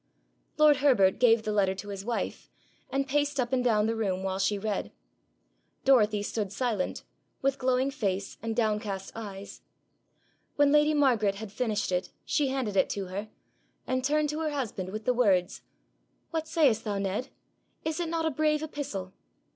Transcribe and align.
Lord 0.57 0.77
Herbert 0.77 1.19
gave 1.19 1.43
the 1.43 1.51
letter 1.51 1.75
to 1.75 1.89
his 1.89 2.03
wife, 2.03 2.49
and 2.89 3.07
paced 3.07 3.39
up 3.39 3.53
and 3.53 3.63
down 3.63 3.85
the 3.85 3.95
room 3.95 4.23
while 4.23 4.39
she 4.39 4.57
read. 4.57 4.91
Dorothy 5.85 6.23
stood 6.23 6.51
silent, 6.51 7.03
with 7.43 7.59
glowing 7.59 7.91
face 7.91 8.35
and 8.41 8.55
downcast 8.55 9.11
eyes. 9.13 9.61
When 10.55 10.71
lady 10.71 10.95
Margaret 10.95 11.35
had 11.35 11.51
finished 11.51 11.91
it 11.91 12.09
she 12.25 12.47
handed 12.47 12.75
it 12.75 12.89
to 12.89 13.05
her, 13.09 13.29
and 13.85 14.03
turned 14.03 14.29
to 14.29 14.39
her 14.39 14.49
husband 14.49 14.89
with 14.89 15.05
the 15.05 15.13
words, 15.13 15.61
'What 16.31 16.47
sayest 16.47 16.83
thou, 16.83 16.97
Ned? 16.97 17.27
Is 17.85 17.99
it 17.99 18.09
not 18.09 18.25
a 18.25 18.31
brave 18.31 18.63
epistle?' 18.63 19.13